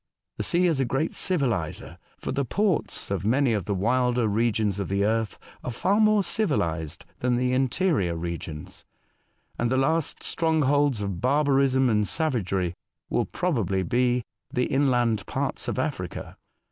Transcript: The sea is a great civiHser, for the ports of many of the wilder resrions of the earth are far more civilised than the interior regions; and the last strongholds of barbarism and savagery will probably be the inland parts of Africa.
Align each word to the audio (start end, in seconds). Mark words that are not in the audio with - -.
The 0.37 0.43
sea 0.43 0.65
is 0.65 0.79
a 0.79 0.85
great 0.85 1.11
civiHser, 1.11 1.97
for 2.17 2.31
the 2.31 2.43
ports 2.43 3.11
of 3.11 3.23
many 3.23 3.53
of 3.53 3.65
the 3.65 3.75
wilder 3.75 4.27
resrions 4.27 4.79
of 4.79 4.89
the 4.89 5.05
earth 5.05 5.37
are 5.63 5.69
far 5.69 5.99
more 5.99 6.23
civilised 6.23 7.05
than 7.19 7.35
the 7.35 7.53
interior 7.53 8.15
regions; 8.17 8.83
and 9.59 9.71
the 9.71 9.77
last 9.77 10.23
strongholds 10.23 11.01
of 11.01 11.21
barbarism 11.21 11.87
and 11.87 12.07
savagery 12.07 12.73
will 13.11 13.25
probably 13.25 13.83
be 13.83 14.23
the 14.51 14.65
inland 14.65 15.23
parts 15.27 15.67
of 15.67 15.77
Africa. 15.77 16.35